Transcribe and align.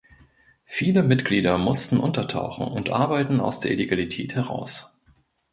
Viele 0.65 1.03
Mitglieder 1.03 1.59
mussten 1.59 1.99
untertauchen 1.99 2.65
und 2.67 2.89
arbeiten 2.89 3.39
aus 3.39 3.59
der 3.59 3.69
Illegalität 3.69 4.33
heraus. 4.33 4.97